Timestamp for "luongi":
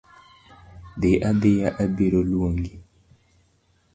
2.29-2.71